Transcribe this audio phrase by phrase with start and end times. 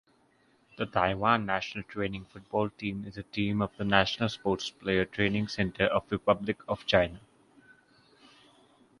[0.79, 5.47] The Taiwan National Training Football Team is a team of the National Sports Player Training
[5.47, 7.19] Center of Republic of China.